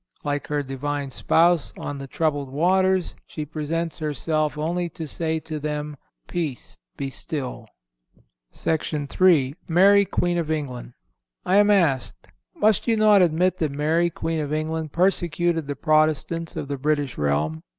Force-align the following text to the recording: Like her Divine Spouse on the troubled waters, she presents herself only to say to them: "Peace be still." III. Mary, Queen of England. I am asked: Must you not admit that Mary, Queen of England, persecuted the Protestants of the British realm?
Like 0.23 0.47
her 0.47 0.63
Divine 0.63 1.11
Spouse 1.11 1.71
on 1.77 1.99
the 1.99 2.07
troubled 2.07 2.49
waters, 2.49 3.13
she 3.27 3.45
presents 3.45 3.99
herself 3.99 4.57
only 4.57 4.89
to 4.89 5.05
say 5.05 5.39
to 5.41 5.59
them: 5.59 5.95
"Peace 6.27 6.79
be 6.97 7.11
still." 7.11 7.67
III. 8.65 9.53
Mary, 9.67 10.05
Queen 10.05 10.39
of 10.39 10.49
England. 10.49 10.93
I 11.45 11.57
am 11.57 11.69
asked: 11.69 12.29
Must 12.55 12.87
you 12.87 12.97
not 12.97 13.21
admit 13.21 13.59
that 13.59 13.69
Mary, 13.71 14.09
Queen 14.09 14.39
of 14.39 14.51
England, 14.51 14.91
persecuted 14.91 15.67
the 15.67 15.75
Protestants 15.75 16.55
of 16.55 16.67
the 16.67 16.79
British 16.79 17.19
realm? 17.19 17.61